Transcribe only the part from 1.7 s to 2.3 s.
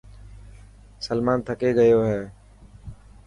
گيو هي.